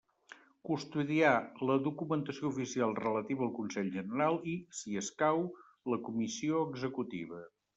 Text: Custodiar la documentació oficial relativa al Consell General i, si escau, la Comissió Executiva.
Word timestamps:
Custodiar 0.67 1.33
la 1.71 1.75
documentació 1.87 2.47
oficial 2.49 2.97
relativa 3.01 3.45
al 3.49 3.53
Consell 3.59 3.93
General 3.99 4.41
i, 4.55 4.57
si 4.79 4.97
escau, 5.03 5.47
la 5.95 6.01
Comissió 6.09 6.67
Executiva. 6.73 7.45